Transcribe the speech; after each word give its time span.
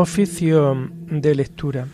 Oficio 0.00 0.88
de 1.10 1.34
lectura. 1.34 1.86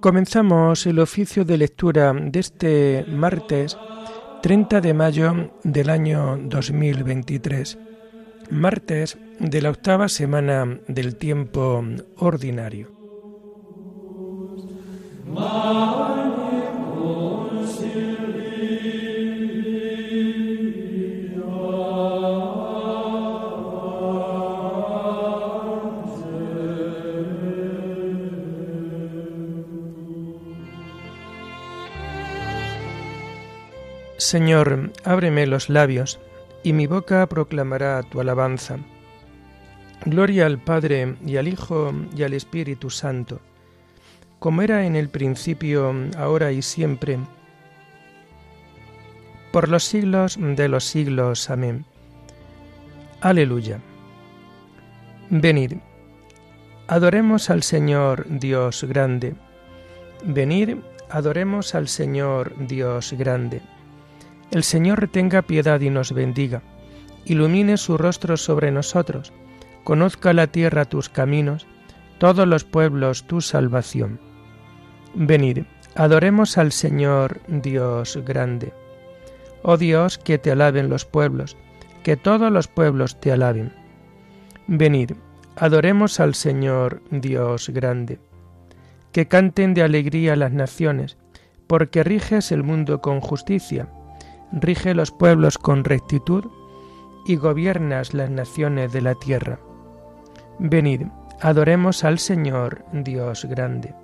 Comenzamos 0.00 0.86
el 0.86 1.00
oficio 1.00 1.44
de 1.44 1.58
lectura 1.58 2.12
de 2.12 2.38
este 2.38 3.04
martes 3.08 3.76
30 4.44 4.80
de 4.80 4.94
mayo 4.94 5.50
del 5.64 5.90
año 5.90 6.38
2023, 6.44 7.78
martes 8.50 9.18
de 9.38 9.62
la 9.62 9.70
octava 9.70 10.08
semana 10.08 10.80
del 10.88 11.16
tiempo 11.16 11.84
ordinario. 12.16 12.94
Señor, 34.16 34.90
ábreme 35.04 35.46
los 35.46 35.68
labios, 35.68 36.18
y 36.64 36.72
mi 36.72 36.86
boca 36.88 37.26
proclamará 37.28 38.02
tu 38.02 38.20
alabanza. 38.20 38.78
Gloria 40.06 40.46
al 40.46 40.58
Padre 40.58 41.14
y 41.24 41.36
al 41.36 41.46
Hijo 41.46 41.92
y 42.16 42.22
al 42.24 42.32
Espíritu 42.32 42.90
Santo, 42.90 43.40
como 44.38 44.62
era 44.62 44.84
en 44.84 44.96
el 44.96 45.08
principio, 45.08 45.94
ahora 46.18 46.50
y 46.52 46.62
siempre, 46.62 47.18
por 49.52 49.68
los 49.68 49.84
siglos 49.84 50.36
de 50.40 50.68
los 50.68 50.84
siglos. 50.84 51.48
Amén. 51.48 51.84
Aleluya. 53.20 53.78
Venid, 55.30 55.74
adoremos 56.88 57.50
al 57.50 57.62
Señor 57.62 58.26
Dios 58.28 58.84
grande. 58.84 59.34
Venid, 60.24 60.76
adoremos 61.10 61.74
al 61.74 61.88
Señor 61.88 62.54
Dios 62.66 63.12
grande. 63.12 63.62
El 64.54 64.62
Señor 64.62 65.08
tenga 65.08 65.42
piedad 65.42 65.80
y 65.80 65.90
nos 65.90 66.12
bendiga, 66.12 66.62
ilumine 67.24 67.76
su 67.76 67.98
rostro 67.98 68.36
sobre 68.36 68.70
nosotros, 68.70 69.32
conozca 69.82 70.32
la 70.32 70.46
tierra 70.46 70.84
tus 70.84 71.08
caminos, 71.08 71.66
todos 72.18 72.46
los 72.46 72.62
pueblos 72.62 73.24
tu 73.26 73.40
salvación. 73.40 74.20
Venid, 75.12 75.64
adoremos 75.96 76.56
al 76.56 76.70
Señor 76.70 77.40
Dios 77.48 78.16
grande. 78.24 78.72
Oh 79.64 79.76
Dios, 79.76 80.18
que 80.18 80.38
te 80.38 80.52
alaben 80.52 80.88
los 80.88 81.04
pueblos, 81.04 81.56
que 82.04 82.16
todos 82.16 82.52
los 82.52 82.68
pueblos 82.68 83.18
te 83.18 83.32
alaben. 83.32 83.72
Venid, 84.68 85.14
adoremos 85.56 86.20
al 86.20 86.36
Señor 86.36 87.02
Dios 87.10 87.70
grande. 87.70 88.20
Que 89.10 89.26
canten 89.26 89.74
de 89.74 89.82
alegría 89.82 90.36
las 90.36 90.52
naciones, 90.52 91.16
porque 91.66 92.04
riges 92.04 92.52
el 92.52 92.62
mundo 92.62 93.00
con 93.00 93.20
justicia 93.20 93.88
rige 94.60 94.94
los 94.94 95.10
pueblos 95.10 95.58
con 95.58 95.84
rectitud 95.84 96.44
y 97.26 97.36
gobiernas 97.36 98.14
las 98.14 98.30
naciones 98.30 98.92
de 98.92 99.00
la 99.00 99.14
tierra. 99.14 99.58
Venid, 100.58 101.02
adoremos 101.40 102.04
al 102.04 102.18
Señor 102.18 102.84
Dios 102.92 103.44
grande. 103.46 103.94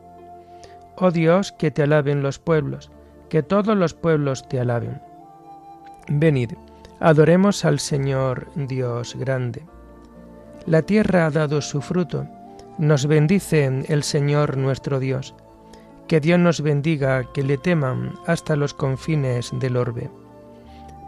Oh 0.96 1.10
Dios, 1.10 1.52
que 1.52 1.70
te 1.70 1.82
alaben 1.82 2.22
los 2.22 2.38
pueblos, 2.38 2.90
que 3.28 3.42
todos 3.42 3.76
los 3.76 3.94
pueblos 3.94 4.48
te 4.48 4.58
alaben. 4.58 5.00
Venid, 6.08 6.52
adoremos 6.98 7.64
al 7.64 7.78
Señor 7.78 8.48
Dios 8.56 9.14
grande. 9.16 9.64
La 10.66 10.82
tierra 10.82 11.26
ha 11.26 11.30
dado 11.30 11.60
su 11.60 11.80
fruto, 11.80 12.26
nos 12.78 13.06
bendice 13.06 13.84
el 13.88 14.02
Señor 14.02 14.56
nuestro 14.56 14.98
Dios. 14.98 15.34
Que 16.08 16.20
Dios 16.20 16.40
nos 16.40 16.60
bendiga, 16.60 17.24
que 17.32 17.44
le 17.44 17.56
teman 17.56 18.14
hasta 18.26 18.56
los 18.56 18.74
confines 18.74 19.52
del 19.60 19.76
orbe. 19.76 20.10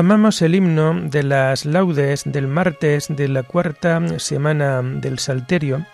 Tomamos 0.00 0.40
el 0.40 0.54
himno 0.54 0.98
de 0.98 1.22
las 1.22 1.66
laudes 1.66 2.22
del 2.24 2.48
martes 2.48 3.08
de 3.10 3.28
la 3.28 3.42
cuarta 3.42 4.00
semana 4.18 4.80
del 4.80 5.18
Salterio 5.18 5.84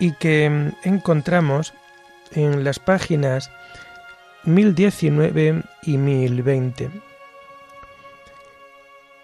y 0.00 0.10
que 0.14 0.72
encontramos 0.82 1.72
en 2.32 2.64
las 2.64 2.80
páginas 2.80 3.48
1019 4.42 5.62
y 5.84 5.98
1020. 5.98 6.90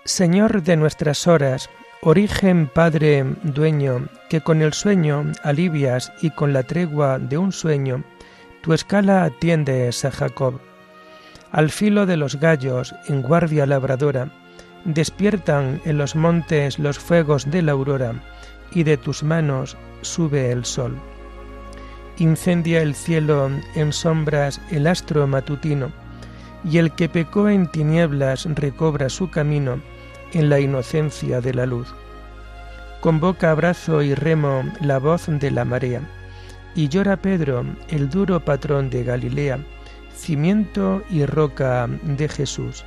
Señor 0.04 0.62
de 0.62 0.76
nuestras 0.76 1.26
horas, 1.26 1.69
origen 2.00 2.69
Padre 2.69 3.25
dueño, 3.42 4.06
que 4.31 4.42
con 4.42 4.62
el 4.62 4.75
sueño 4.75 5.32
alivias 5.42 6.12
y 6.22 6.31
con 6.31 6.52
la 6.52 6.62
tregua 6.62 7.19
de 7.19 7.36
un 7.36 7.50
sueño, 7.50 8.04
tu 8.62 8.75
escala 8.75 9.25
atiendes 9.25 10.04
a 10.04 10.12
Jacob 10.12 10.60
al 11.54 11.70
filo 11.70 12.04
de 12.04 12.16
los 12.16 12.41
gallos, 12.41 12.97
en 13.06 13.22
guardia 13.22 13.65
labradora, 13.65 14.28
despiertan 14.84 15.81
en 15.84 15.98
los 15.98 16.16
montes 16.16 16.81
los 16.81 16.98
fuegos 16.98 17.48
de 17.48 17.62
la 17.62 17.70
aurora, 17.72 18.15
y 18.72 18.82
de 18.82 18.97
tus 18.97 19.22
manos 19.22 19.76
sube 20.00 20.50
el 20.50 20.64
sol. 20.64 20.98
Incendia 22.19 22.82
el 22.82 22.97
cielo 22.97 23.50
en 23.76 23.93
sombras 23.93 24.60
el 24.72 24.88
astro 24.88 25.28
matutino, 25.28 25.93
y 26.64 26.78
el 26.78 26.91
que 26.91 27.09
pecó 27.09 27.48
en 27.48 27.70
tinieblas 27.70 28.48
recobra 28.56 29.09
su 29.09 29.31
camino 29.31 29.81
en 30.32 30.48
la 30.50 30.59
inocencia 30.59 31.41
de 31.41 31.54
la 31.54 31.66
luz. 31.66 31.94
Convoca 33.00 33.53
abrazo 33.53 34.03
y 34.03 34.12
remo 34.16 34.64
la 34.81 34.98
voz 34.98 35.26
de 35.28 35.53
la 35.53 35.64
marea, 35.64 36.00
y 36.75 36.88
llora 36.88 37.16
Pedro, 37.16 37.64
el 37.91 38.10
duro 38.10 38.44
patrón 38.44 38.91
de 38.91 39.04
Galilea, 39.04 39.60
cimiento 40.14 41.02
y 41.10 41.26
roca 41.26 41.88
de 42.02 42.28
Jesús. 42.28 42.84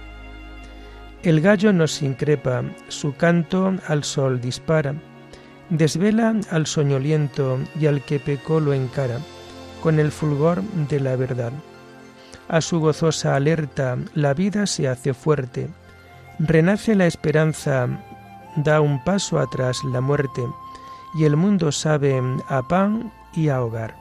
El 1.24 1.42
gallo 1.42 1.74
nos 1.74 2.02
increpa, 2.02 2.64
su 2.88 3.16
canto 3.16 3.74
al 3.88 4.04
sol 4.04 4.40
dispara, 4.40 4.96
desvela 5.70 6.36
al 6.52 6.68
soñoliento 6.68 7.60
y 7.80 7.88
al 7.88 8.02
que 8.04 8.20
pecó 8.20 8.60
lo 8.60 8.74
encara, 8.74 9.20
con 9.82 10.00
el 10.00 10.12
fulgor 10.12 10.62
de 10.90 11.00
la 11.00 11.16
verdad. 11.16 11.52
A 12.48 12.62
su 12.62 12.80
gozosa 12.80 13.36
alerta 13.36 13.98
la 14.14 14.34
vida 14.34 14.66
se 14.68 14.88
hace 14.88 15.14
fuerte, 15.14 15.68
renace 16.40 16.96
la 16.96 17.08
esperanza, 17.08 17.88
da 18.56 18.80
un 18.80 19.04
paso 19.04 19.40
atrás 19.40 19.84
la 19.92 20.02
muerte, 20.02 20.44
y 21.16 21.26
el 21.26 21.36
mundo 21.36 21.72
sabe 21.72 22.22
a 22.48 22.62
pan 22.68 23.12
y 23.34 23.50
a 23.50 23.62
hogar. 23.62 23.96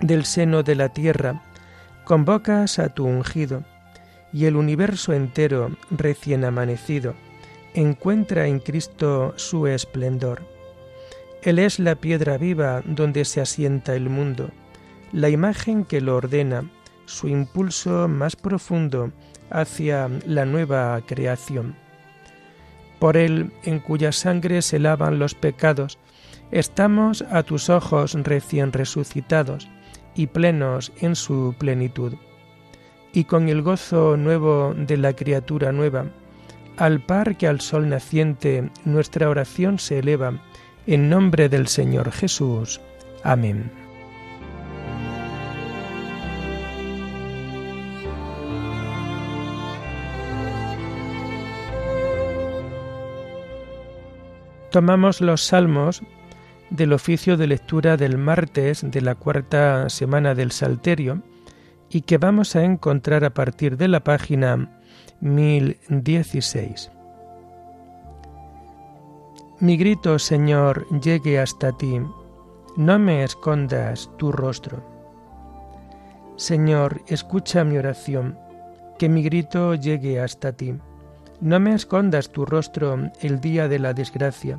Del 0.00 0.24
seno 0.24 0.62
de 0.62 0.74
la 0.74 0.88
tierra, 0.88 1.40
Convocas 2.04 2.78
a 2.78 2.88
tu 2.88 3.04
ungido, 3.04 3.62
y 4.32 4.46
el 4.46 4.56
universo 4.56 5.12
entero, 5.12 5.76
recién 5.90 6.44
amanecido, 6.44 7.14
encuentra 7.74 8.46
en 8.46 8.58
Cristo 8.58 9.34
su 9.36 9.66
esplendor. 9.66 10.42
Él 11.42 11.58
es 11.58 11.78
la 11.78 11.94
piedra 11.96 12.38
viva 12.38 12.82
donde 12.84 13.24
se 13.24 13.40
asienta 13.40 13.94
el 13.94 14.08
mundo, 14.08 14.50
la 15.12 15.28
imagen 15.28 15.84
que 15.84 16.00
lo 16.00 16.16
ordena, 16.16 16.68
su 17.04 17.28
impulso 17.28 18.08
más 18.08 18.36
profundo 18.36 19.12
hacia 19.50 20.08
la 20.26 20.44
nueva 20.44 21.00
creación. 21.06 21.76
Por 22.98 23.16
Él, 23.16 23.52
en 23.64 23.80
cuya 23.80 24.12
sangre 24.12 24.62
se 24.62 24.78
lavan 24.78 25.18
los 25.18 25.34
pecados, 25.34 25.98
estamos 26.50 27.22
a 27.30 27.42
tus 27.42 27.68
ojos 27.68 28.14
recién 28.14 28.72
resucitados, 28.72 29.68
y 30.14 30.26
plenos 30.26 30.92
en 31.00 31.16
su 31.16 31.54
plenitud. 31.58 32.14
Y 33.12 33.24
con 33.24 33.48
el 33.48 33.62
gozo 33.62 34.16
nuevo 34.16 34.74
de 34.76 34.96
la 34.96 35.12
criatura 35.12 35.72
nueva, 35.72 36.06
al 36.76 37.00
par 37.00 37.36
que 37.36 37.46
al 37.46 37.60
sol 37.60 37.88
naciente, 37.88 38.70
nuestra 38.84 39.28
oración 39.28 39.78
se 39.78 39.98
eleva, 39.98 40.40
en 40.86 41.08
nombre 41.08 41.48
del 41.48 41.68
Señor 41.68 42.10
Jesús. 42.10 42.80
Amén. 43.22 43.70
Tomamos 54.70 55.20
los 55.20 55.42
salmos 55.42 56.02
del 56.72 56.94
oficio 56.94 57.36
de 57.36 57.46
lectura 57.46 57.98
del 57.98 58.16
martes 58.16 58.82
de 58.82 59.02
la 59.02 59.14
cuarta 59.14 59.90
semana 59.90 60.34
del 60.34 60.52
Salterio 60.52 61.22
y 61.90 62.00
que 62.00 62.16
vamos 62.16 62.56
a 62.56 62.64
encontrar 62.64 63.24
a 63.24 63.34
partir 63.34 63.76
de 63.76 63.88
la 63.88 64.00
página 64.00 64.80
1016. 65.20 66.90
Mi 69.60 69.76
grito, 69.76 70.18
Señor, 70.18 70.88
llegue 71.00 71.38
hasta 71.38 71.76
ti, 71.76 72.00
no 72.76 72.98
me 72.98 73.22
escondas 73.22 74.10
tu 74.16 74.32
rostro. 74.32 74.82
Señor, 76.36 77.02
escucha 77.06 77.64
mi 77.64 77.76
oración, 77.76 78.38
que 78.98 79.10
mi 79.10 79.22
grito 79.22 79.74
llegue 79.74 80.20
hasta 80.20 80.52
ti. 80.52 80.74
No 81.42 81.60
me 81.60 81.74
escondas 81.74 82.30
tu 82.30 82.46
rostro 82.46 83.10
el 83.20 83.40
día 83.40 83.68
de 83.68 83.78
la 83.78 83.92
desgracia. 83.92 84.58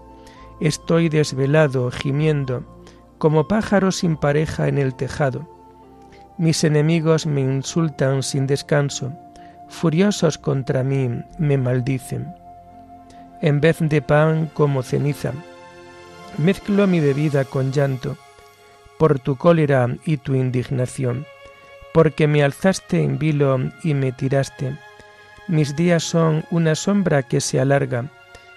Estoy 0.61 1.09
desvelado, 1.09 1.91
gimiendo, 1.91 2.63
como 3.17 3.47
pájaro 3.47 3.91
sin 3.91 4.15
pareja 4.15 4.69
en 4.69 4.77
el 4.77 4.95
tejado. 4.95 5.49
Mis 6.37 6.63
enemigos 6.63 7.25
me 7.25 7.41
insultan 7.41 8.23
sin 8.23 8.47
descanso, 8.47 9.11
furiosos 9.67 10.37
contra 10.37 10.83
mí 10.83 11.09
me 11.37 11.57
maldicen. 11.57 12.33
En 13.41 13.59
vez 13.59 13.77
de 13.81 14.01
pan 14.01 14.49
como 14.53 14.83
ceniza, 14.83 15.33
mezclo 16.37 16.87
mi 16.87 16.99
bebida 16.99 17.43
con 17.43 17.73
llanto, 17.73 18.15
por 18.97 19.19
tu 19.19 19.35
cólera 19.35 19.97
y 20.05 20.17
tu 20.17 20.35
indignación, 20.35 21.25
porque 21.93 22.27
me 22.27 22.43
alzaste 22.43 23.03
en 23.03 23.17
vilo 23.17 23.57
y 23.83 23.93
me 23.93 24.13
tiraste 24.13 24.77
mis 25.51 25.75
días 25.75 26.03
son 26.03 26.45
una 26.49 26.75
sombra 26.75 27.23
que 27.23 27.41
se 27.41 27.59
alarga, 27.59 28.05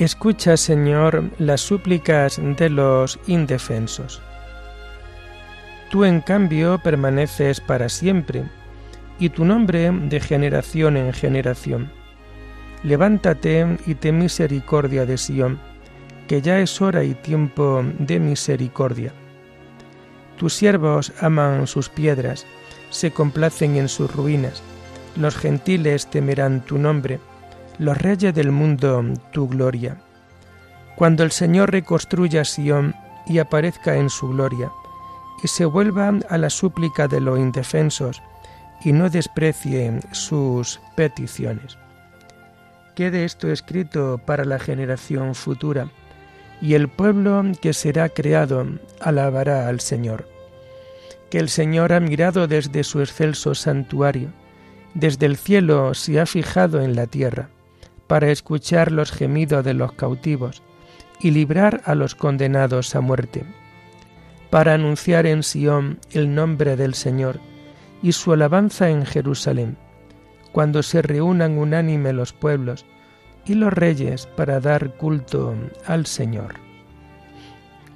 Escucha, 0.00 0.56
Señor, 0.56 1.24
las 1.36 1.60
súplicas 1.60 2.40
de 2.56 2.70
los 2.70 3.18
indefensos. 3.26 4.22
Tú, 5.90 6.06
en 6.06 6.22
cambio, 6.22 6.80
permaneces 6.82 7.60
para 7.60 7.90
siempre, 7.90 8.44
y 9.18 9.28
tu 9.28 9.44
nombre 9.44 9.90
de 9.90 10.18
generación 10.18 10.96
en 10.96 11.12
generación. 11.12 11.92
Levántate 12.82 13.76
y 13.84 13.94
ten 13.94 14.20
misericordia 14.20 15.04
de 15.04 15.18
Sión, 15.18 15.60
que 16.26 16.40
ya 16.40 16.60
es 16.60 16.80
hora 16.80 17.04
y 17.04 17.12
tiempo 17.12 17.84
de 17.98 18.20
misericordia. 18.20 19.12
Tus 20.38 20.54
siervos 20.54 21.12
aman 21.20 21.66
sus 21.66 21.90
piedras, 21.90 22.46
se 22.88 23.10
complacen 23.10 23.76
en 23.76 23.90
sus 23.90 24.10
ruinas, 24.16 24.62
los 25.14 25.36
gentiles 25.36 26.08
temerán 26.08 26.64
tu 26.64 26.78
nombre, 26.78 27.20
los 27.80 27.96
reyes 27.96 28.34
del 28.34 28.52
mundo 28.52 29.02
tu 29.32 29.48
gloria. 29.48 29.96
Cuando 30.96 31.24
el 31.24 31.30
Señor 31.30 31.72
reconstruya 31.72 32.44
Sión 32.44 32.94
y 33.26 33.38
aparezca 33.38 33.96
en 33.96 34.10
su 34.10 34.28
gloria, 34.28 34.70
y 35.42 35.48
se 35.48 35.64
vuelva 35.64 36.12
a 36.28 36.36
la 36.36 36.50
súplica 36.50 37.08
de 37.08 37.22
los 37.22 37.38
indefensos, 37.38 38.22
y 38.84 38.92
no 38.92 39.08
desprecie 39.08 39.98
sus 40.12 40.78
peticiones. 40.94 41.78
Quede 42.94 43.24
esto 43.24 43.50
escrito 43.50 44.20
para 44.26 44.44
la 44.44 44.58
generación 44.58 45.34
futura, 45.34 45.88
y 46.60 46.74
el 46.74 46.86
pueblo 46.88 47.42
que 47.62 47.72
será 47.72 48.10
creado 48.10 48.66
alabará 49.00 49.68
al 49.68 49.80
Señor. 49.80 50.28
Que 51.30 51.38
el 51.38 51.48
Señor 51.48 51.94
ha 51.94 52.00
mirado 52.00 52.46
desde 52.46 52.84
su 52.84 53.00
excelso 53.00 53.54
santuario, 53.54 54.28
desde 54.92 55.24
el 55.24 55.38
cielo 55.38 55.94
se 55.94 56.20
ha 56.20 56.26
fijado 56.26 56.82
en 56.82 56.94
la 56.94 57.06
tierra 57.06 57.48
para 58.10 58.32
escuchar 58.32 58.90
los 58.90 59.12
gemidos 59.12 59.64
de 59.64 59.72
los 59.72 59.92
cautivos 59.92 60.64
y 61.20 61.30
librar 61.30 61.80
a 61.84 61.94
los 61.94 62.16
condenados 62.16 62.96
a 62.96 63.00
muerte, 63.00 63.44
para 64.50 64.74
anunciar 64.74 65.26
en 65.26 65.44
Sión 65.44 66.00
el 66.10 66.34
nombre 66.34 66.74
del 66.74 66.94
Señor 66.94 67.38
y 68.02 68.10
su 68.10 68.32
alabanza 68.32 68.90
en 68.90 69.06
Jerusalén, 69.06 69.76
cuando 70.50 70.82
se 70.82 71.02
reúnan 71.02 71.56
unánime 71.56 72.12
los 72.12 72.32
pueblos 72.32 72.84
y 73.46 73.54
los 73.54 73.72
reyes 73.72 74.26
para 74.26 74.58
dar 74.58 74.96
culto 74.96 75.54
al 75.86 76.04
Señor. 76.06 76.54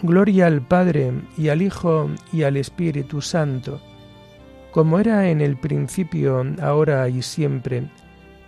Gloria 0.00 0.46
al 0.46 0.64
Padre 0.64 1.12
y 1.36 1.48
al 1.48 1.60
Hijo 1.60 2.08
y 2.32 2.44
al 2.44 2.56
Espíritu 2.56 3.20
Santo, 3.20 3.80
como 4.70 5.00
era 5.00 5.28
en 5.28 5.40
el 5.40 5.56
principio, 5.56 6.46
ahora 6.62 7.08
y 7.08 7.20
siempre, 7.20 7.88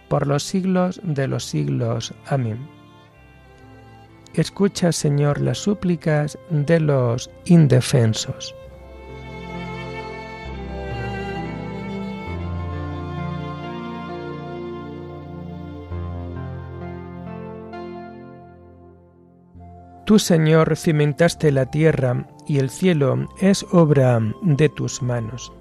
por 0.08 0.26
los 0.26 0.42
siglos 0.42 1.00
de 1.02 1.26
los 1.28 1.44
siglos. 1.44 2.14
Amén. 2.26 2.58
Escucha, 4.34 4.92
Señor, 4.92 5.40
las 5.40 5.58
súplicas 5.58 6.38
de 6.50 6.80
los 6.80 7.30
indefensos. 7.46 8.54
Tú, 20.06 20.20
Señor, 20.20 20.76
cimentaste 20.76 21.50
la 21.50 21.66
tierra 21.66 22.28
y 22.46 22.58
el 22.58 22.70
cielo 22.70 23.28
es 23.40 23.66
obra 23.72 24.20
de 24.42 24.68
tus 24.68 25.02
manos. 25.02 25.52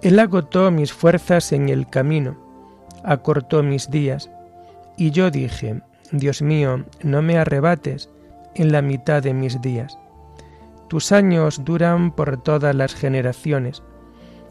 Él 0.00 0.20
agotó 0.20 0.70
mis 0.70 0.92
fuerzas 0.92 1.50
en 1.50 1.68
el 1.68 1.88
camino, 1.88 2.36
acortó 3.02 3.64
mis 3.64 3.90
días, 3.90 4.30
y 4.96 5.10
yo 5.10 5.32
dije, 5.32 5.82
Dios 6.12 6.40
mío, 6.40 6.84
no 7.02 7.20
me 7.20 7.36
arrebates 7.36 8.08
en 8.54 8.70
la 8.70 8.80
mitad 8.80 9.24
de 9.24 9.34
mis 9.34 9.60
días. 9.60 9.98
Tus 10.88 11.10
años 11.10 11.64
duran 11.64 12.12
por 12.12 12.40
todas 12.40 12.76
las 12.76 12.94
generaciones. 12.94 13.82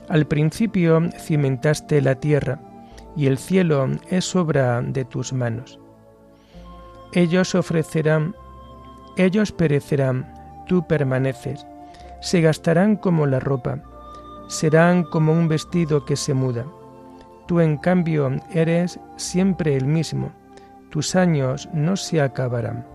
Al 0.10 0.28
principio 0.28 1.10
cimentaste 1.18 2.02
la 2.02 2.16
tierra, 2.16 2.60
y 3.16 3.28
el 3.28 3.38
cielo 3.38 3.88
es 4.10 4.36
obra 4.36 4.82
de 4.82 5.06
tus 5.06 5.32
manos. 5.32 5.80
Ellos 7.14 7.56
ofrecerán, 7.56 8.36
ellos 9.16 9.54
perecerán, 9.54 10.34
tú 10.68 10.86
permaneces, 10.86 11.66
se 12.20 12.42
gastarán 12.42 12.98
como 12.98 13.26
la 13.26 13.40
ropa 13.40 13.82
serán 14.48 15.04
como 15.04 15.34
un 15.34 15.48
vestido 15.48 16.06
que 16.06 16.16
se 16.16 16.34
muda. 16.34 16.66
Tú 17.48 17.60
en 17.60 17.78
cambio 17.78 18.30
eres 18.52 19.00
siempre 19.16 19.76
el 19.76 19.86
mismo, 19.86 20.32
tus 20.90 21.16
años 21.16 21.70
no 21.74 21.96
se 21.96 22.22
acabarán. 22.22 22.86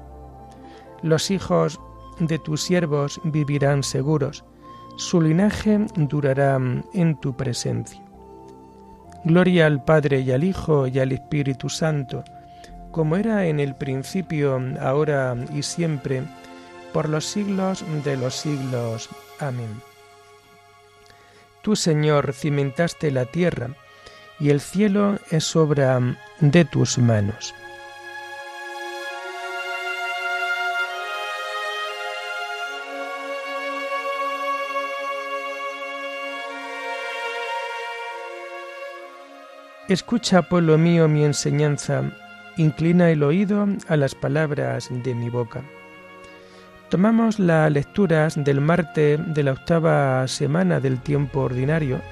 Los 1.03 1.31
hijos 1.31 1.81
de 2.19 2.39
tus 2.39 2.63
siervos 2.63 3.21
vivirán 3.25 3.83
seguros, 3.83 4.45
su 4.97 5.21
linaje 5.21 5.87
durará 5.97 6.59
en 6.93 7.17
tu 7.21 7.37
presencia. 7.37 8.03
Gloria 9.25 9.67
al 9.67 9.85
Padre 9.85 10.21
y 10.21 10.33
al 10.33 10.45
Hijo 10.45 10.87
y 10.87 10.99
al 10.99 11.13
Espíritu 11.13 11.69
Santo, 11.69 12.25
como 12.91 13.17
era 13.17 13.47
en 13.47 13.61
el 13.61 13.75
principio, 13.75 14.61
ahora 14.81 15.37
y 15.55 15.63
siempre, 15.63 16.23
por 16.93 17.09
los 17.09 17.25
siglos 17.25 17.85
de 18.05 18.17
los 18.17 18.35
siglos. 18.35 19.09
Amén. 19.39 19.92
Tú, 21.63 21.77
Señor, 21.77 22.33
cimentaste 22.33 23.13
la 23.13 23.25
tierra, 23.25 23.71
y 24.41 24.51
el 24.51 24.61
cielo 24.61 25.21
es 25.31 25.55
obra 25.55 26.01
de 26.41 26.65
tus 26.65 26.99
manos. 26.99 27.55
Escucha, 39.89 40.43
pueblo 40.43 40.79
mío, 40.79 41.07
mi 41.07 41.25
enseñanza, 41.25 42.03
inclina 42.57 43.11
el 43.11 43.23
oído 43.23 43.69
a 43.87 43.97
las 43.97 44.17
palabras 44.17 44.89
de 44.91 45.15
mi 45.15 45.29
boca. 45.29 45.63
Tomamos 46.93 47.39
las 47.39 47.73
lecturas 47.73 48.35
del 48.37 48.61
martes 48.61 49.19
de 49.33 49.43
la 49.43 49.53
octava 49.53 50.29
semana 50.29 50.79
del 50.79 51.01
tiempo 51.01 51.41
ordinario 51.41 52.03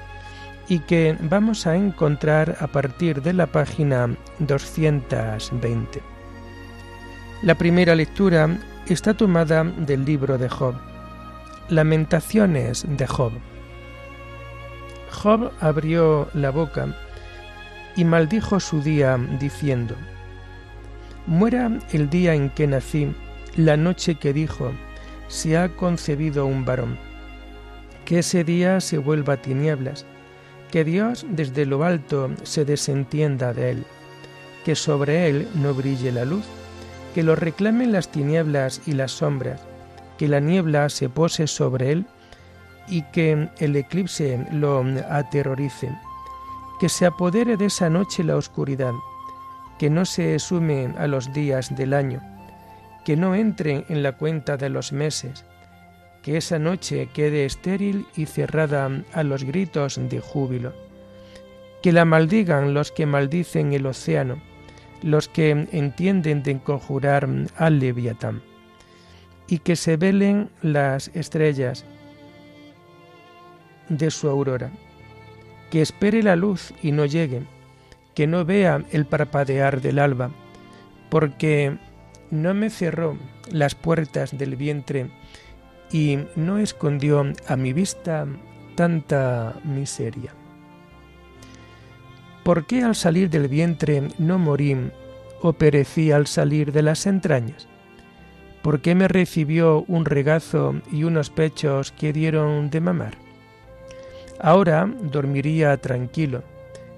y 0.67 0.79
que 0.79 1.15
vamos 1.21 1.67
a 1.67 1.75
encontrar 1.75 2.57
a 2.59 2.65
partir 2.65 3.21
de 3.21 3.33
la 3.33 3.45
página 3.45 4.09
220. 4.39 6.01
La 7.43 7.53
primera 7.53 7.93
lectura 7.93 8.57
está 8.87 9.13
tomada 9.13 9.63
del 9.65 10.03
libro 10.03 10.39
de 10.39 10.49
Job. 10.49 10.73
Lamentaciones 11.69 12.83
de 12.89 13.05
Job. 13.05 13.33
Job 15.11 15.51
abrió 15.59 16.27
la 16.33 16.49
boca 16.49 16.87
y 17.95 18.03
maldijo 18.03 18.59
su 18.59 18.81
día, 18.81 19.19
diciendo, 19.39 19.93
Muera 21.27 21.69
el 21.91 22.09
día 22.09 22.33
en 22.33 22.49
que 22.49 22.65
nací, 22.65 23.13
la 23.55 23.77
noche 23.77 24.15
que 24.15 24.33
dijo, 24.33 24.71
se 25.27 25.57
ha 25.57 25.69
concebido 25.69 26.45
un 26.45 26.65
varón, 26.65 26.97
que 28.05 28.19
ese 28.19 28.43
día 28.43 28.79
se 28.81 28.97
vuelva 28.97 29.37
tinieblas, 29.37 30.05
que 30.71 30.83
Dios 30.83 31.25
desde 31.29 31.65
lo 31.65 31.83
alto 31.83 32.29
se 32.43 32.65
desentienda 32.65 33.53
de 33.53 33.71
él, 33.71 33.85
que 34.65 34.75
sobre 34.75 35.27
él 35.27 35.47
no 35.55 35.73
brille 35.73 36.11
la 36.11 36.25
luz, 36.25 36.45
que 37.13 37.23
lo 37.23 37.35
reclamen 37.35 37.91
las 37.91 38.09
tinieblas 38.09 38.81
y 38.85 38.93
las 38.93 39.11
sombras, 39.11 39.61
que 40.17 40.27
la 40.27 40.39
niebla 40.39 40.89
se 40.89 41.09
pose 41.09 41.47
sobre 41.47 41.91
él 41.91 42.05
y 42.87 43.01
que 43.11 43.49
el 43.59 43.75
eclipse 43.75 44.45
lo 44.51 44.83
aterrorice 45.09 45.89
que 46.81 46.89
se 46.89 47.05
apodere 47.05 47.57
de 47.57 47.67
esa 47.67 47.91
noche 47.91 48.23
la 48.23 48.35
oscuridad, 48.35 48.93
que 49.77 49.91
no 49.91 50.03
se 50.03 50.39
sume 50.39 50.91
a 50.97 51.05
los 51.05 51.31
días 51.31 51.75
del 51.75 51.93
año, 51.93 52.23
que 53.05 53.17
no 53.17 53.35
entre 53.35 53.85
en 53.89 54.03
la 54.03 54.13
cuenta 54.13 54.57
de 54.57 54.69
los 54.69 54.91
meses, 54.91 55.45
que 56.21 56.37
esa 56.37 56.59
noche 56.59 57.09
quede 57.13 57.45
estéril 57.45 58.05
y 58.15 58.25
cerrada 58.25 58.89
a 59.13 59.23
los 59.23 59.43
gritos 59.43 59.99
de 60.09 60.19
júbilo, 60.19 60.73
que 61.81 61.91
la 61.91 62.05
maldigan 62.05 62.73
los 62.73 62.91
que 62.91 63.05
maldicen 63.05 63.73
el 63.73 63.87
océano, 63.87 64.41
los 65.01 65.27
que 65.27 65.67
entienden 65.71 66.43
de 66.43 66.59
conjurar 66.59 67.27
al 67.57 67.79
leviatán, 67.79 68.43
y 69.47 69.59
que 69.59 69.75
se 69.75 69.97
velen 69.97 70.49
las 70.61 71.09
estrellas 71.15 71.85
de 73.89 74.11
su 74.11 74.29
aurora. 74.29 74.71
Que 75.71 75.81
espere 75.81 76.21
la 76.21 76.35
luz 76.35 76.73
y 76.83 76.91
no 76.91 77.05
llegue, 77.05 77.43
que 78.13 78.27
no 78.27 78.45
vea 78.45 78.83
el 78.91 79.05
parpadear 79.05 79.81
del 79.81 79.99
alba, 79.99 80.31
porque 81.09 81.77
no 82.31 82.53
me 82.53 82.69
cerró 82.69 83.17
las 83.51 83.75
puertas 83.75 84.37
del 84.37 84.55
vientre 84.55 85.11
y 85.91 86.19
no 86.35 86.57
escondió 86.57 87.25
a 87.47 87.55
mi 87.55 87.73
vista 87.73 88.25
tanta 88.75 89.59
miseria. 89.63 90.33
¿Por 92.43 92.65
qué 92.65 92.81
al 92.83 92.95
salir 92.95 93.29
del 93.29 93.47
vientre 93.47 94.07
no 94.17 94.39
morí 94.39 94.75
o 95.41 95.53
perecí 95.53 96.11
al 96.11 96.25
salir 96.25 96.71
de 96.71 96.81
las 96.81 97.05
entrañas? 97.05 97.67
¿Por 98.63 98.81
qué 98.81 98.95
me 98.95 99.07
recibió 99.07 99.83
un 99.87 100.05
regazo 100.05 100.75
y 100.91 101.03
unos 101.03 101.29
pechos 101.29 101.91
que 101.91 102.13
dieron 102.13 102.69
de 102.69 102.79
mamar? 102.81 103.13
Ahora 104.39 104.89
dormiría 105.01 105.77
tranquilo, 105.77 106.43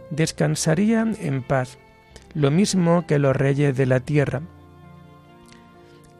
descansaría 0.09 1.05
en 1.19 1.41
paz, 1.43 1.77
lo 2.33 2.51
mismo 2.51 3.05
que 3.05 3.19
los 3.19 3.35
reyes 3.35 3.75
de 3.75 3.85
la 3.85 3.99
tierra, 3.99 4.41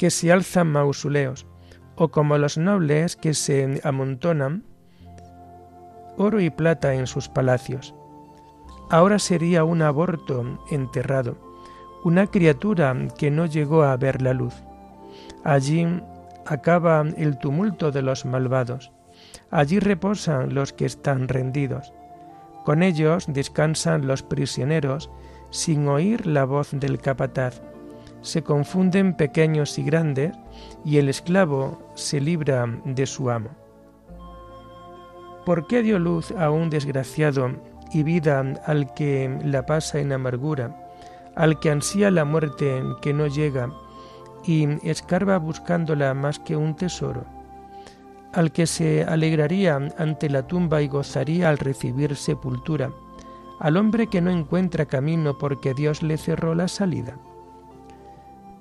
que 0.03 0.12
se 0.12 0.33
alzan 0.33 0.69
mausoleos, 0.69 1.48
o 1.95 2.10
como 2.10 2.38
los 2.38 2.57
nobles 2.57 3.15
que 3.15 3.33
se 3.33 3.79
amontonan 3.86 4.65
oro 6.17 6.41
y 6.41 6.50
plata 6.50 6.93
en 6.93 7.07
sus 7.07 7.29
palacios. 7.29 7.95
Ahora 8.89 9.17
sería 9.17 9.63
un 9.63 9.81
aborto 9.81 10.60
enterrado, 10.69 11.38
una 12.03 12.27
criatura 12.27 12.93
que 13.17 13.31
no 13.31 13.45
llegó 13.45 13.83
a 13.83 13.95
ver 13.95 14.22
la 14.22 14.33
luz. 14.33 14.53
Allí 15.45 15.88
acaba 16.45 17.05
el 17.15 17.39
tumulto 17.39 17.89
de 17.91 18.01
los 18.01 18.25
malvados 18.25 18.91
Allí 19.51 19.79
reposan 19.79 20.53
los 20.53 20.74
que 20.74 20.83
están 20.86 21.29
rendidos. 21.29 21.93
Con 22.65 22.83
ellos 22.83 23.24
descansan 23.29 24.05
los 24.05 24.22
prisioneros 24.22 25.10
sin 25.50 25.88
oír 25.88 26.27
la 26.27 26.43
voz 26.43 26.72
del 26.74 27.00
capataz. 27.00 27.62
Se 28.23 28.41
confunden 28.41 29.13
pequeños 29.13 29.77
y 29.77 29.83
grandes 29.83 30.35
y 30.83 30.97
el 30.97 31.09
esclavo 31.09 31.77
se 31.93 32.19
libra 32.19 32.65
de 32.85 33.05
su 33.05 33.29
amo. 33.29 33.49
¿Por 35.45 35.67
qué 35.67 35.83
dio 35.83 35.99
luz 35.99 36.31
a 36.31 36.49
un 36.49 36.71
desgraciado 36.71 37.51
y 37.93 38.01
vida 38.01 38.39
al 38.65 38.91
que 38.95 39.39
la 39.43 39.67
pasa 39.67 39.99
en 39.99 40.11
amargura, 40.11 40.75
al 41.35 41.59
que 41.59 41.69
ansía 41.69 42.09
la 42.09 42.25
muerte 42.25 42.81
que 43.01 43.13
no 43.13 43.27
llega 43.27 43.71
y 44.43 44.67
escarba 44.89 45.37
buscándola 45.37 46.15
más 46.15 46.39
que 46.39 46.55
un 46.55 46.75
tesoro? 46.75 47.25
al 48.33 48.51
que 48.51 48.65
se 48.65 49.03
alegraría 49.03 49.79
ante 49.97 50.29
la 50.29 50.45
tumba 50.47 50.81
y 50.81 50.87
gozaría 50.87 51.49
al 51.49 51.59
recibir 51.59 52.15
sepultura, 52.15 52.91
al 53.59 53.77
hombre 53.77 54.07
que 54.07 54.21
no 54.21 54.31
encuentra 54.31 54.85
camino 54.85 55.37
porque 55.37 55.73
Dios 55.73 56.01
le 56.01 56.17
cerró 56.17 56.55
la 56.55 56.67
salida. 56.67 57.15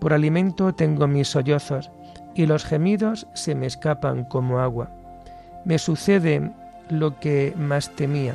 Por 0.03 0.13
alimento 0.13 0.75
tengo 0.75 1.07
mis 1.07 1.29
sollozos, 1.29 1.93
y 2.35 2.47
los 2.47 2.65
gemidos 2.65 3.29
se 3.35 3.55
me 3.55 3.67
escapan 3.67 4.25
como 4.25 4.59
agua. 4.59 4.91
Me 5.65 5.79
sucede 5.79 6.51
lo 6.91 7.21
que 7.21 7.55
más 7.57 7.89
temía, 7.91 8.35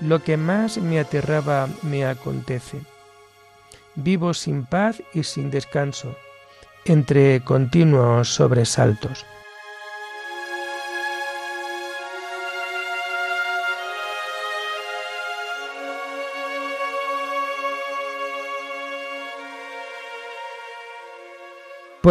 lo 0.00 0.22
que 0.22 0.36
más 0.36 0.78
me 0.78 1.00
aterraba 1.00 1.68
me 1.82 2.06
acontece. 2.06 2.78
Vivo 3.96 4.32
sin 4.32 4.64
paz 4.64 5.02
y 5.12 5.24
sin 5.24 5.50
descanso, 5.50 6.14
entre 6.84 7.40
continuos 7.40 8.32
sobresaltos. 8.32 9.26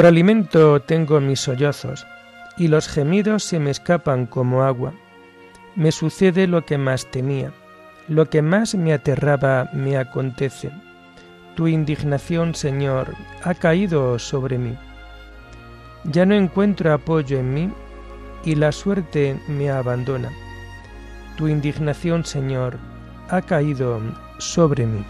Por 0.02 0.08
alimento 0.08 0.82
tengo 0.82 1.22
mis 1.22 1.42
sollozos, 1.42 2.08
y 2.58 2.70
los 2.70 2.88
gemidos 2.88 3.44
se 3.44 3.60
me 3.60 3.70
escapan 3.70 4.26
como 4.26 4.64
agua. 4.64 4.94
Me 5.76 5.92
sucede 5.92 6.48
lo 6.48 6.66
que 6.66 6.80
más 6.80 7.06
temía, 7.12 7.52
lo 8.08 8.28
que 8.28 8.42
más 8.42 8.74
me 8.74 8.94
aterraba 8.94 9.70
me 9.74 9.98
acontece. 9.98 10.72
Tu 11.56 11.68
indignación, 11.68 12.56
Señor, 12.56 13.14
ha 13.44 13.54
caído 13.54 14.18
sobre 14.18 14.58
mí. 14.58 14.76
Ya 16.06 16.26
no 16.26 16.34
encuentro 16.34 16.92
apoyo 16.92 17.38
en 17.38 17.54
mí, 17.54 17.72
y 18.44 18.56
la 18.56 18.72
suerte 18.72 19.40
me 19.48 19.70
abandona. 19.70 20.32
Tu 21.38 21.48
indignación, 21.48 22.26
Señor, 22.26 22.80
ha 23.30 23.44
caído 23.44 24.02
sobre 24.40 24.88
mí. 24.88 25.06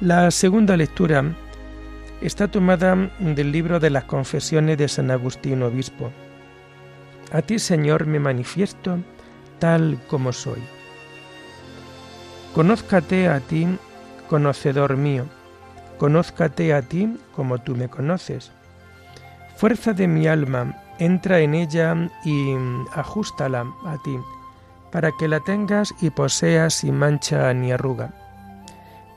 La 0.00 0.30
segunda 0.30 0.76
lectura 0.76 1.24
está 2.20 2.46
tomada 2.46 3.10
del 3.18 3.50
libro 3.50 3.80
de 3.80 3.90
las 3.90 4.04
confesiones 4.04 4.78
de 4.78 4.86
San 4.86 5.10
Agustín 5.10 5.60
Obispo. 5.64 6.12
A 7.32 7.42
ti, 7.42 7.58
Señor, 7.58 8.06
me 8.06 8.20
manifiesto 8.20 8.98
tal 9.58 9.98
como 10.06 10.32
soy. 10.32 10.62
Conózcate 12.54 13.26
a 13.26 13.40
ti, 13.40 13.66
conocedor 14.28 14.96
mío, 14.96 15.24
conózcate 15.98 16.74
a 16.74 16.82
ti 16.82 17.18
como 17.34 17.58
tú 17.58 17.74
me 17.74 17.88
conoces. 17.88 18.52
Fuerza 19.56 19.94
de 19.94 20.06
mi 20.06 20.28
alma, 20.28 20.80
entra 21.00 21.40
en 21.40 21.54
ella 21.54 22.08
y 22.24 22.54
ajustala 22.92 23.66
a 23.84 24.00
ti, 24.04 24.16
para 24.92 25.10
que 25.18 25.26
la 25.26 25.40
tengas 25.40 25.92
y 26.00 26.10
poseas 26.10 26.74
sin 26.74 26.94
mancha 26.94 27.52
ni 27.52 27.72
arruga. 27.72 28.14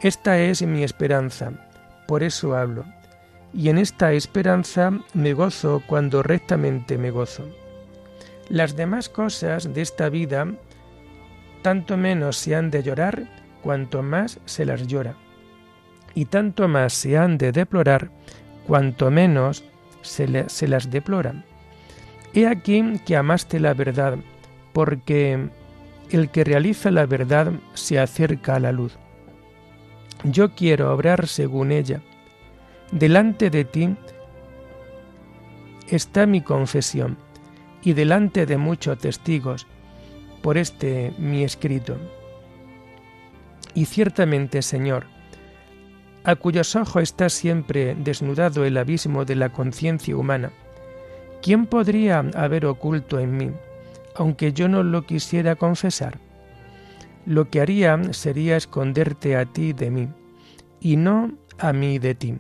Esta 0.02 0.40
es 0.40 0.64
mi 0.64 0.84
esperanza, 0.84 1.52
por 2.08 2.24
eso 2.24 2.58
hablo, 2.58 2.86
y 3.54 3.70
en 3.70 3.78
esta 3.78 4.14
esperanza 4.14 4.92
me 5.14 5.34
gozo 5.34 5.84
cuando 5.86 6.24
rectamente 6.24 6.98
me 6.98 7.12
gozo. 7.12 7.48
Las 8.50 8.76
demás 8.76 9.10
cosas 9.10 9.76
de 9.76 9.82
esta 9.84 10.10
vida 10.10 10.48
tanto 11.62 11.98
menos 11.98 12.38
se 12.38 12.56
han 12.56 12.72
de 12.72 12.82
llorar 12.82 13.28
cuanto 13.62 14.02
más 14.02 14.40
se 14.46 14.66
las 14.66 14.88
llora, 14.88 15.18
y 16.16 16.26
tanto 16.26 16.68
más 16.68 16.94
se 16.94 17.20
han 17.20 17.38
de 17.38 17.52
deplorar 17.52 18.10
cuanto 18.66 19.12
menos 19.12 19.64
se, 20.02 20.50
se 20.50 20.68
las 20.68 20.90
deploran. 20.90 21.46
He 22.34 22.48
aquí 22.48 23.00
que 23.06 23.16
amaste 23.16 23.60
la 23.60 23.76
verdad, 23.76 24.18
porque 24.74 25.48
el 26.10 26.32
que 26.32 26.44
realiza 26.44 26.90
la 26.90 27.06
verdad 27.06 27.52
se 27.76 28.00
acerca 28.00 28.56
a 28.56 28.60
la 28.60 28.72
luz. 28.72 28.98
Yo 30.24 30.54
quiero 30.54 30.94
obrar 30.94 31.28
según 31.28 31.72
ella. 31.72 32.02
Delante 32.92 33.50
de 33.50 33.66
ti 33.66 33.96
está 35.88 36.26
mi 36.26 36.42
confesión, 36.42 37.18
y 37.84 37.94
delante 37.94 38.46
de 38.46 38.58
muchos 38.58 38.98
testigos, 39.00 39.68
por 40.42 40.58
este 40.58 41.14
mi 41.18 41.44
escrito. 41.44 41.98
Y 43.74 43.86
ciertamente, 43.86 44.62
Señor, 44.62 45.06
a 46.24 46.36
cuyos 46.36 46.76
ojos 46.76 47.04
está 47.04 47.30
siempre 47.30 47.96
desnudado 47.96 48.66
el 48.66 48.78
abismo 48.78 49.26
de 49.26 49.36
la 49.36 49.50
conciencia 49.50 50.16
humana, 50.16 50.52
¿quién 51.42 51.66
podría 51.66 52.20
haber 52.36 52.66
oculto 52.66 53.20
en 53.20 53.38
mí, 53.38 53.52
aunque 54.16 54.54
yo 54.54 54.68
no 54.68 54.84
lo 54.84 55.06
quisiera 55.06 55.56
confesar? 55.56 56.20
Lo 57.26 57.50
que 57.50 57.62
haría 57.62 58.00
sería 58.14 58.58
esconderte 58.58 59.36
a 59.36 59.46
ti 59.46 59.74
de 59.74 59.92
mí, 59.92 60.10
y 60.80 60.98
no 60.98 61.32
a 61.60 61.74
mí 61.74 62.00
de 62.00 62.16
ti. 62.16 62.38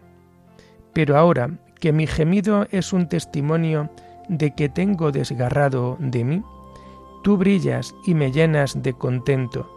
Pero 0.94 1.18
ahora 1.18 1.60
que 1.80 1.92
mi 1.92 2.08
gemido 2.08 2.68
es 2.72 2.94
un 2.94 3.08
testimonio 3.08 3.90
de 4.28 4.54
que 4.56 4.70
tengo 4.70 5.12
desgarrado 5.12 5.98
de 6.00 6.24
mí, 6.24 6.44
tú 7.24 7.38
brillas 7.38 7.94
y 8.06 8.14
me 8.14 8.32
llenas 8.32 8.82
de 8.82 8.94
contento, 8.94 9.70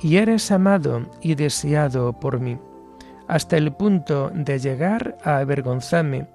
y 0.00 0.16
eres 0.16 0.50
amado 0.50 1.02
y 1.20 1.34
deseado 1.34 2.12
por 2.12 2.40
mí, 2.40 2.58
hasta 3.26 3.56
el 3.56 3.72
punto 3.72 4.30
de 4.34 4.58
llegar 4.58 5.16
a 5.24 5.38
avergonzarme 5.38 6.26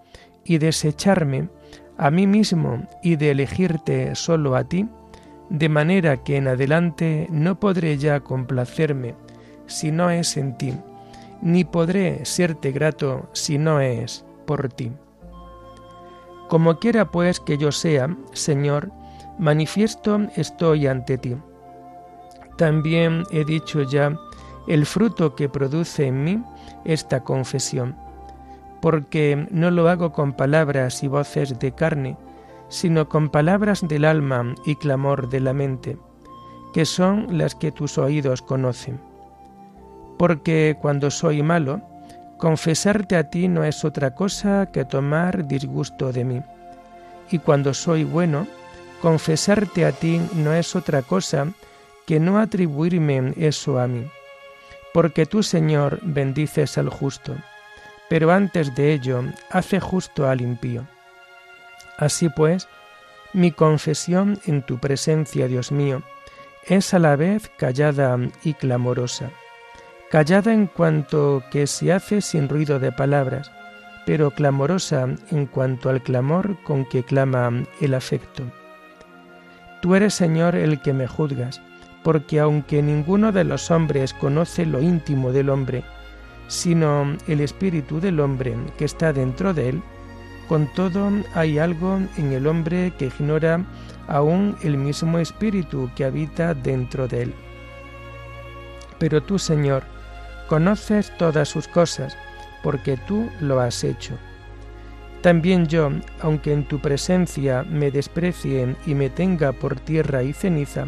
y 0.43 0.57
desecharme 0.57 1.49
a 1.97 2.09
mí 2.11 2.25
mismo 2.25 2.87
y 3.03 3.17
de 3.17 3.31
elegirte 3.31 4.15
solo 4.15 4.55
a 4.55 4.63
ti, 4.63 4.87
de 5.49 5.69
manera 5.69 6.23
que 6.23 6.37
en 6.37 6.47
adelante 6.47 7.27
no 7.31 7.59
podré 7.59 7.97
ya 7.97 8.19
complacerme 8.19 9.15
si 9.65 9.91
no 9.91 10.09
es 10.09 10.37
en 10.37 10.57
ti, 10.57 10.73
ni 11.41 11.63
podré 11.63 12.25
serte 12.25 12.71
grato 12.71 13.29
si 13.33 13.57
no 13.57 13.79
es 13.79 14.25
por 14.45 14.69
ti. 14.69 14.91
Como 16.47 16.79
quiera 16.79 17.11
pues 17.11 17.39
que 17.39 17.57
yo 17.57 17.71
sea, 17.71 18.15
Señor, 18.33 18.91
manifiesto 19.37 20.19
estoy 20.35 20.87
ante 20.87 21.17
ti. 21.17 21.35
También 22.57 23.23
he 23.31 23.45
dicho 23.45 23.83
ya 23.83 24.17
el 24.67 24.85
fruto 24.85 25.35
que 25.35 25.49
produce 25.49 26.07
en 26.07 26.23
mí 26.23 26.43
esta 26.85 27.23
confesión, 27.23 27.95
porque 28.81 29.47
no 29.51 29.71
lo 29.71 29.89
hago 29.89 30.11
con 30.11 30.33
palabras 30.33 31.03
y 31.03 31.07
voces 31.07 31.57
de 31.59 31.71
carne, 31.71 32.17
sino 32.69 33.09
con 33.09 33.29
palabras 33.29 33.85
del 33.87 34.05
alma 34.05 34.55
y 34.65 34.75
clamor 34.75 35.29
de 35.29 35.39
la 35.39 35.53
mente, 35.53 35.97
que 36.73 36.85
son 36.85 37.37
las 37.37 37.55
que 37.55 37.71
tus 37.71 37.97
oídos 37.97 38.41
conocen. 38.41 39.01
Porque 40.17 40.77
cuando 40.79 41.11
soy 41.11 41.41
malo, 41.43 41.81
confesarte 42.37 43.17
a 43.17 43.29
ti 43.29 43.47
no 43.47 43.63
es 43.63 43.83
otra 43.83 44.15
cosa 44.15 44.69
que 44.71 44.85
tomar 44.85 45.47
disgusto 45.47 46.13
de 46.13 46.23
mí. 46.23 46.41
Y 47.31 47.39
cuando 47.39 47.73
soy 47.73 48.03
bueno, 48.03 48.47
confesarte 49.01 49.85
a 49.85 49.91
ti 49.91 50.21
no 50.35 50.53
es 50.53 50.75
otra 50.75 51.01
cosa 51.01 51.47
que 52.05 52.19
no 52.19 52.39
atribuirme 52.39 53.33
eso 53.37 53.79
a 53.79 53.87
mí. 53.87 54.07
Porque 54.93 55.25
tú, 55.25 55.43
Señor, 55.43 55.99
bendices 56.01 56.77
al 56.77 56.89
justo, 56.89 57.35
pero 58.09 58.31
antes 58.31 58.73
de 58.75 58.93
ello 58.93 59.23
hace 59.51 59.79
justo 59.79 60.27
al 60.27 60.41
impío. 60.41 60.87
Así 61.99 62.29
pues, 62.29 62.69
mi 63.33 63.51
confesión 63.51 64.39
en 64.45 64.63
tu 64.63 64.79
presencia, 64.79 65.47
Dios 65.47 65.71
mío, 65.71 66.01
es 66.65 66.93
a 66.93 66.99
la 66.99 67.17
vez 67.17 67.51
callada 67.57 68.17
y 68.43 68.53
clamorosa. 68.53 69.31
Callada 70.09 70.53
en 70.53 70.67
cuanto 70.67 71.43
que 71.51 71.67
se 71.67 71.91
hace 71.91 72.21
sin 72.21 72.47
ruido 72.47 72.79
de 72.79 72.93
palabras, 72.93 73.51
pero 74.05 74.31
clamorosa 74.31 75.07
en 75.29 75.45
cuanto 75.45 75.89
al 75.89 76.01
clamor 76.01 76.57
con 76.63 76.85
que 76.85 77.03
clama 77.03 77.51
el 77.81 77.93
afecto. 77.93 78.43
Tú 79.81 79.93
eres, 79.93 80.13
Señor, 80.13 80.55
el 80.55 80.81
que 80.81 80.93
me 80.93 81.05
juzgas, 81.05 81.61
porque 82.01 82.39
aunque 82.39 82.81
ninguno 82.81 83.33
de 83.33 83.43
los 83.43 83.71
hombres 83.71 84.13
conoce 84.13 84.65
lo 84.65 84.81
íntimo 84.81 85.33
del 85.33 85.49
hombre, 85.49 85.83
sino 86.47 87.17
el 87.27 87.41
espíritu 87.41 87.99
del 87.99 88.21
hombre 88.21 88.55
que 88.77 88.85
está 88.85 89.13
dentro 89.13 89.53
de 89.53 89.69
él, 89.69 89.83
con 90.49 90.65
todo 90.65 91.11
hay 91.35 91.59
algo 91.59 91.99
en 92.17 92.33
el 92.33 92.47
hombre 92.47 92.91
que 92.97 93.05
ignora 93.05 93.63
aún 94.07 94.57
el 94.63 94.77
mismo 94.77 95.19
espíritu 95.19 95.91
que 95.95 96.03
habita 96.03 96.55
dentro 96.55 97.07
de 97.07 97.21
él. 97.21 97.33
Pero 98.97 99.21
tú, 99.21 99.37
Señor, 99.37 99.83
conoces 100.47 101.15
todas 101.19 101.47
sus 101.47 101.67
cosas, 101.67 102.17
porque 102.63 102.97
tú 102.97 103.29
lo 103.39 103.59
has 103.59 103.83
hecho. 103.83 104.17
También 105.21 105.67
yo, 105.67 105.91
aunque 106.21 106.51
en 106.51 106.67
tu 106.67 106.79
presencia 106.79 107.63
me 107.63 107.91
desprecien 107.91 108.75
y 108.87 108.95
me 108.95 109.11
tenga 109.11 109.51
por 109.51 109.79
tierra 109.79 110.23
y 110.23 110.33
ceniza, 110.33 110.87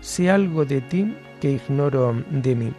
sé 0.00 0.30
algo 0.30 0.64
de 0.64 0.80
ti 0.80 1.16
que 1.40 1.50
ignoro 1.50 2.14
de 2.30 2.54
mí. 2.54 2.72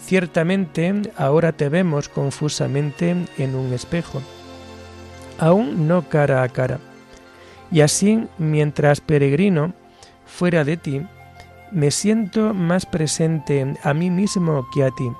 Ciertamente 0.00 1.02
ahora 1.16 1.52
te 1.52 1.68
vemos 1.68 2.08
confusamente 2.08 3.14
en 3.38 3.54
un 3.54 3.72
espejo, 3.74 4.22
aún 5.38 5.88
no 5.88 6.08
cara 6.08 6.42
a 6.42 6.48
cara. 6.48 6.78
Y 7.70 7.80
así, 7.80 8.26
mientras 8.38 9.00
peregrino 9.00 9.72
fuera 10.24 10.64
de 10.64 10.76
ti, 10.76 11.02
me 11.70 11.90
siento 11.90 12.54
más 12.54 12.86
presente 12.86 13.74
a 13.82 13.92
mí 13.92 14.10
mismo 14.10 14.66
que 14.72 14.84
a 14.84 14.90
ti, 14.90 15.10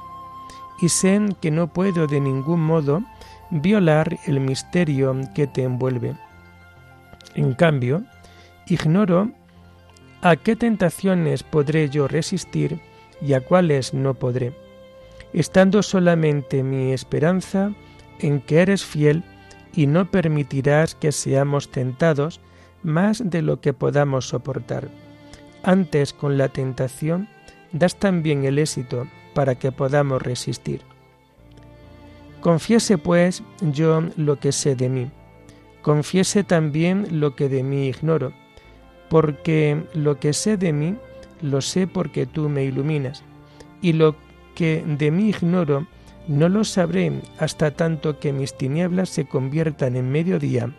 y 0.81 0.89
sé 0.89 1.21
que 1.41 1.51
no 1.51 1.73
puedo 1.73 2.07
de 2.07 2.21
ningún 2.21 2.61
modo 2.61 3.03
violar 3.51 4.19
el 4.27 4.41
misterio 4.41 5.19
que 5.35 5.47
te 5.47 5.63
envuelve. 5.63 6.17
En 7.35 7.55
cambio, 7.55 8.05
ignoro 8.67 9.31
a 10.23 10.37
qué 10.37 10.57
tentaciones 10.57 11.43
podré 11.43 11.89
yo 11.89 12.09
resistir 12.09 12.81
y 13.21 13.33
a 13.33 13.41
cuáles 13.41 13.95
no 13.95 14.15
podré, 14.15 14.53
estando 15.33 15.83
solamente 15.83 16.63
mi 16.63 16.93
esperanza 16.93 17.73
en 18.21 18.41
que 18.41 18.61
eres 18.61 18.85
fiel 18.85 19.25
y 19.77 19.87
no 19.87 20.11
permitirás 20.11 20.95
que 20.95 21.13
seamos 21.13 21.71
tentados 21.71 22.41
más 22.83 23.23
de 23.25 23.43
lo 23.43 23.61
que 23.61 23.75
podamos 23.75 24.29
soportar. 24.29 24.89
Antes 25.63 26.13
con 26.15 26.39
la 26.39 26.49
tentación 26.49 27.29
das 27.73 27.97
también 27.97 28.45
el 28.45 28.59
éxito 28.59 29.07
para 29.35 29.55
que 29.55 29.71
podamos 29.71 30.23
resistir. 30.23 30.81
Confiese 32.41 32.97
pues 32.97 33.43
yo 33.61 34.03
lo 34.17 34.39
que 34.41 34.53
sé 34.53 34.77
de 34.77 34.89
mí, 34.89 35.11
confiese 35.83 36.43
también 36.43 37.21
lo 37.21 37.37
que 37.37 37.49
de 37.49 37.63
mí 37.63 37.89
ignoro, 37.89 38.33
porque 39.11 39.85
lo 39.95 40.19
que 40.19 40.33
sé 40.33 40.57
de 40.57 40.73
mí 40.73 40.97
lo 41.43 41.61
sé 41.61 41.87
porque 41.87 42.25
tú 42.25 42.49
me 42.49 42.65
iluminas, 42.65 43.23
y 43.83 43.93
lo 43.93 44.15
que 44.55 44.83
de 44.87 45.11
mí 45.11 45.29
ignoro 45.29 45.87
no 46.29 46.49
lo 46.49 46.65
sabré 46.65 47.21
hasta 47.39 47.71
tanto 47.71 48.19
que 48.19 48.33
mis 48.33 48.57
tinieblas 48.57 49.09
se 49.11 49.27
conviertan 49.27 49.97
en 49.97 50.11
mediodía 50.11 50.73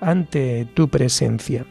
ante 0.00 0.66
tu 0.74 0.88
presencia. 0.88 1.66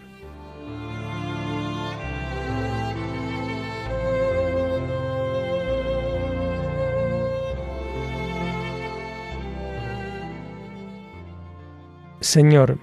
Señor, 12.22 12.78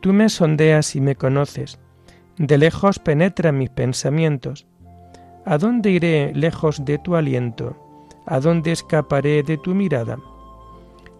tú 0.00 0.12
me 0.12 0.28
sondeas 0.28 0.96
y 0.96 1.00
me 1.00 1.14
conoces, 1.14 1.78
de 2.36 2.58
lejos 2.58 2.98
penetran 2.98 3.56
mis 3.56 3.70
pensamientos. 3.70 4.66
¿A 5.46 5.56
dónde 5.56 5.90
iré 5.90 6.34
lejos 6.34 6.84
de 6.84 6.98
tu 6.98 7.16
aliento? 7.16 7.87
¿A 8.28 8.40
dónde 8.40 8.72
escaparé 8.72 9.42
de 9.42 9.58
tu 9.58 9.74
mirada? 9.74 10.18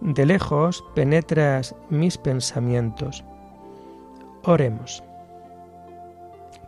de 0.01 0.25
lejos 0.25 0.83
penetras 0.95 1.75
mis 1.89 2.17
pensamientos. 2.17 3.23
Oremos. 4.43 5.03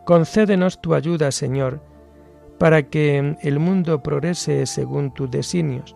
Concédenos 0.06 0.82
tu 0.82 0.94
ayuda, 0.94 1.32
Señor, 1.32 1.82
para 2.58 2.84
que 2.84 3.38
el 3.42 3.60
mundo 3.60 4.04
progrese 4.04 4.66
según 4.66 5.12
tus 5.12 5.32
designios. 5.32 5.96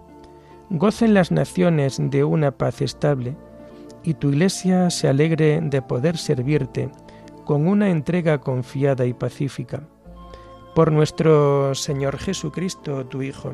Gocen 0.69 1.13
las 1.13 1.31
naciones 1.31 1.97
de 1.99 2.23
una 2.23 2.51
paz 2.51 2.81
estable 2.81 3.35
y 4.03 4.13
tu 4.13 4.29
iglesia 4.29 4.89
se 4.89 5.07
alegre 5.07 5.59
de 5.61 5.81
poder 5.81 6.17
servirte 6.17 6.89
con 7.43 7.67
una 7.67 7.89
entrega 7.89 8.39
confiada 8.39 9.05
y 9.05 9.13
pacífica. 9.13 9.83
Por 10.73 10.91
nuestro 10.91 11.75
Señor 11.75 12.17
Jesucristo, 12.17 13.05
tu 13.05 13.21
Hijo, 13.21 13.53